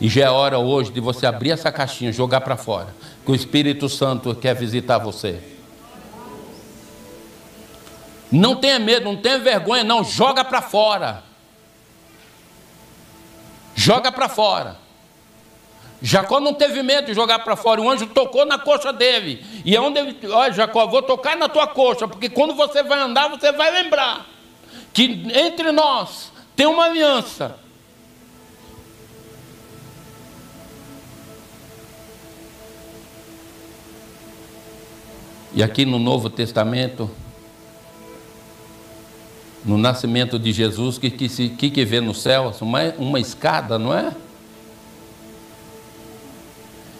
[0.00, 2.88] E já é hora hoje de você abrir essa caixinha, jogar para fora,
[3.24, 5.53] que o Espírito Santo quer visitar você.
[8.30, 10.02] Não tenha medo, não tenha vergonha, não.
[10.02, 11.22] Joga para fora.
[13.74, 14.84] Joga para fora.
[16.00, 17.80] Jacó não teve medo de jogar para fora.
[17.80, 19.44] O anjo tocou na coxa dele.
[19.64, 23.00] E é onde ele, olha, Jacó, vou tocar na tua coxa, porque quando você vai
[23.00, 24.26] andar, você vai lembrar
[24.92, 27.58] que entre nós tem uma aliança.
[35.54, 37.10] E aqui no Novo Testamento,
[39.64, 42.52] no nascimento de Jesus, que que, se, que, que vê no céu?
[42.60, 44.12] Uma, uma escada, não é?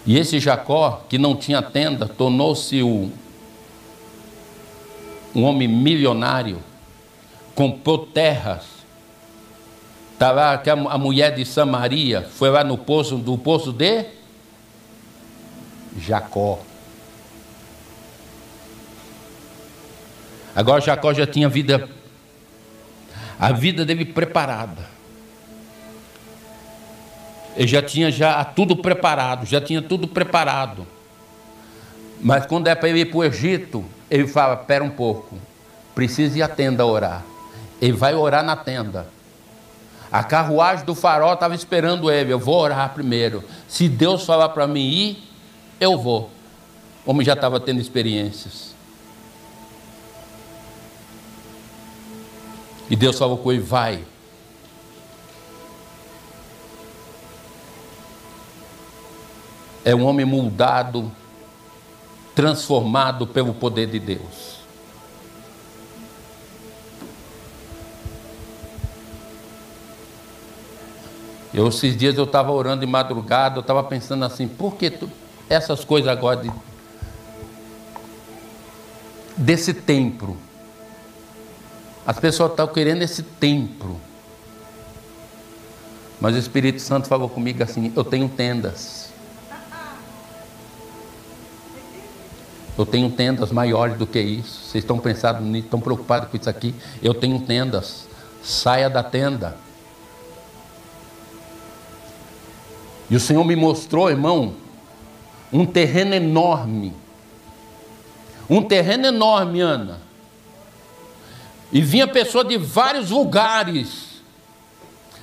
[0.06, 3.10] E esse Jacó, que não tinha tenda, tornou-se um
[5.34, 6.58] homem milionário,
[7.54, 8.64] comprou terras.
[10.12, 14.06] Está lá que a, a mulher de Samaria foi lá no poço do poço de
[15.98, 16.60] Jacó.
[20.54, 21.88] Agora Jacó já tinha vida,
[23.38, 24.94] a vida dele preparada.
[27.56, 30.86] Ele já tinha já tudo preparado, já tinha tudo preparado.
[32.20, 35.36] Mas quando é para ele ir para o Egito, ele fala: Espera um pouco,
[35.94, 37.22] precisa ir à tenda orar.
[37.80, 39.06] Ele vai orar na tenda.
[40.10, 42.32] A carruagem do farol estava esperando ele.
[42.32, 43.42] Eu vou orar primeiro.
[43.66, 45.28] Se Deus falar para mim ir,
[45.80, 46.30] eu vou.
[47.04, 48.73] O homem já estava tendo experiências.
[52.88, 54.04] E Deus falou com ele: vai.
[59.84, 61.12] É um homem moldado,
[62.34, 64.54] transformado pelo poder de Deus.
[71.54, 75.08] Eu, esses dias eu estava orando de madrugada, eu estava pensando assim, por que tu,
[75.48, 76.52] essas coisas agora de,
[79.36, 80.36] desse templo?
[82.06, 84.00] As pessoas estão querendo esse templo.
[86.20, 89.12] Mas o Espírito Santo falou comigo assim: eu tenho tendas.
[92.76, 94.64] Eu tenho tendas maiores do que isso.
[94.64, 96.74] Vocês estão pensando nisso, estão preocupados com isso aqui?
[97.00, 98.08] Eu tenho tendas.
[98.42, 99.56] Saia da tenda.
[103.08, 104.54] E o Senhor me mostrou, irmão,
[105.52, 106.92] um terreno enorme.
[108.50, 110.03] Um terreno enorme, Ana.
[111.72, 114.22] E vinha pessoa de vários lugares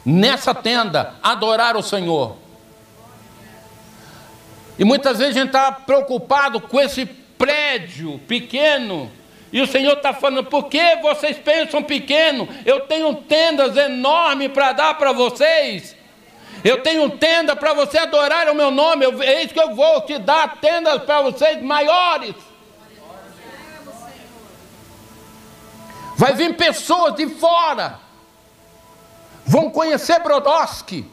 [0.06, 2.36] nessa tenda adorar o Senhor.
[4.78, 9.12] E muitas vezes a gente está preocupado com esse prédio pequeno.
[9.54, 12.48] E o Senhor está falando, por que vocês pensam pequeno?
[12.66, 15.96] Eu tenho tendas enormes para dar para vocês.
[16.64, 19.06] Eu tenho tenda para você adorar o meu nome.
[19.06, 22.34] Eu, eis que eu vou te dar tendas para vocês maiores.
[26.22, 28.00] Vai vir pessoas de fora.
[29.44, 31.04] Vão conhecer Brodowski.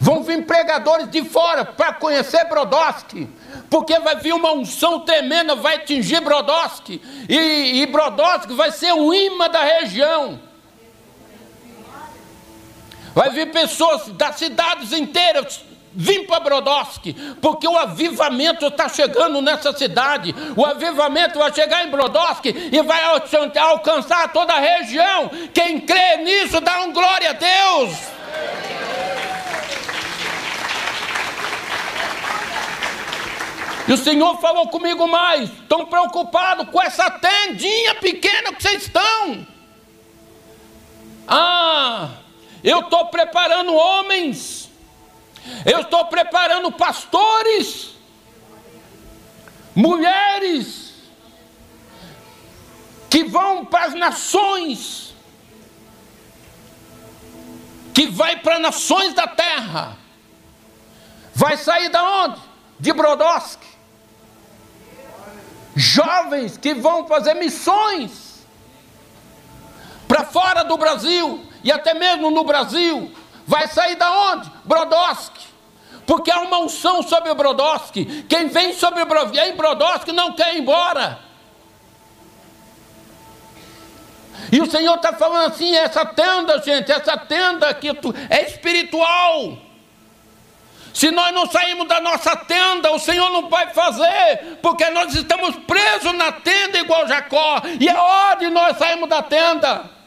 [0.00, 3.28] Vão vir pregadores de fora para conhecer Brodowski.
[3.70, 7.00] Porque vai vir uma unção tremenda, vai atingir Brodowski.
[7.28, 10.40] E, e Brodowski vai ser o imã da região.
[13.14, 15.62] Vai vir pessoas das cidades inteiras
[15.92, 20.32] Vim para Brodowski, porque o avivamento está chegando nessa cidade.
[20.56, 23.02] O avivamento vai chegar em Brodowski e vai
[23.58, 25.30] alcançar toda a região.
[25.52, 28.20] Quem crê nisso, dá um glória a Deus.
[33.88, 39.44] E o Senhor falou comigo mais: estão preocupados com essa tendinha pequena que vocês estão.
[41.26, 42.10] Ah,
[42.62, 44.69] eu estou preparando homens,
[45.64, 47.90] eu estou preparando pastores,
[49.74, 50.94] mulheres,
[53.08, 55.14] que vão para as nações,
[57.92, 59.98] que vai para as nações da terra.
[61.34, 62.40] Vai sair da onde?
[62.78, 63.66] De Brodowski.
[65.74, 68.46] Jovens que vão fazer missões
[70.06, 73.14] para fora do Brasil e até mesmo no Brasil,
[73.50, 74.48] vai sair da onde?
[74.64, 75.44] Brodowski.
[76.06, 78.24] Porque há uma unção sobre o Brodowski.
[78.28, 79.06] Quem vem sobre o
[79.56, 81.18] Brodowski não quer ir embora.
[84.52, 87.88] E o Senhor está falando assim: essa tenda, gente, essa tenda aqui
[88.30, 89.58] é espiritual.
[90.94, 95.56] Se nós não sairmos da nossa tenda, o Senhor não vai fazer, porque nós estamos
[95.56, 99.99] presos na tenda igual Jacó, e é hora de nós sairmos da tenda.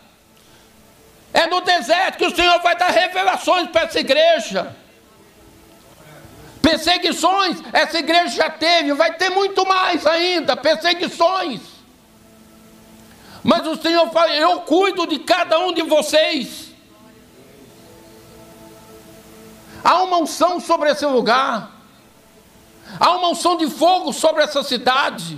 [1.33, 4.75] É no deserto que o Senhor vai dar revelações para essa igreja.
[6.61, 11.59] Perseguições, essa igreja já teve, vai ter muito mais ainda, perseguições.
[13.43, 16.71] Mas o Senhor fala: Eu cuido de cada um de vocês.
[19.83, 21.71] Há uma unção sobre esse lugar,
[22.97, 25.37] há uma unção de fogo sobre essa cidade.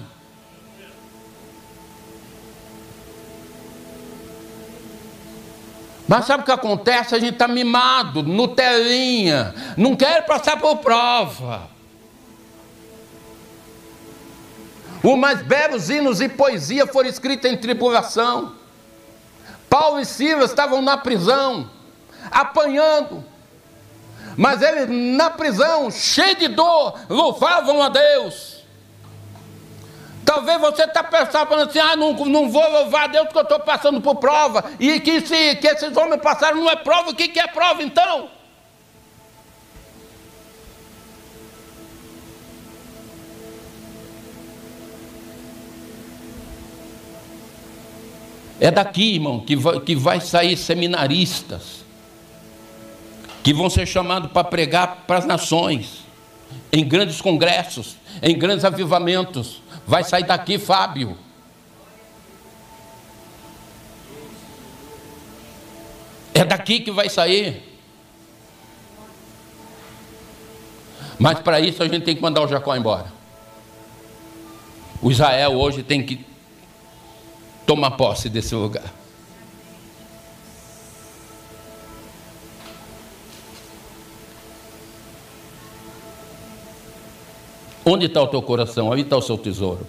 [6.07, 7.15] Mas sabe o que acontece?
[7.15, 11.69] A gente está mimado, Nutelinha, não quer passar por prova.
[15.03, 18.53] Os mais belos hinos e poesia foram escritos em tribulação.
[19.69, 21.69] Paulo e Silas estavam na prisão,
[22.31, 23.23] apanhando.
[24.37, 28.54] Mas eles, na prisão, cheios de dor, louvavam a Deus.
[30.25, 33.59] Talvez você está pensando assim, ah, não, não vou louvar a Deus porque eu estou
[33.59, 34.65] passando por prova.
[34.79, 37.83] E que, se, que esses homens passaram não é prova, o que, que é prova
[37.83, 38.27] então?
[48.59, 51.85] É daqui, irmão, que vai, que vai sair seminaristas,
[53.43, 56.03] que vão ser chamados para pregar para as nações,
[56.71, 59.61] em grandes congressos, em grandes avivamentos.
[59.85, 61.17] Vai sair daqui, Fábio.
[66.33, 67.79] É daqui que vai sair.
[71.17, 73.13] Mas para isso a gente tem que mandar o Jacó embora.
[75.01, 76.25] O Israel hoje tem que
[77.65, 78.91] tomar posse desse lugar.
[87.85, 88.91] Onde está o teu coração?
[88.91, 89.85] Aí está o seu tesouro.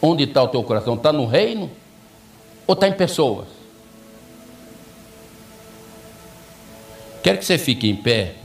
[0.00, 0.94] Onde está o teu coração?
[0.94, 1.68] Está no reino
[2.66, 3.48] ou está em pessoas?
[7.22, 8.36] Quero que você fique em pé.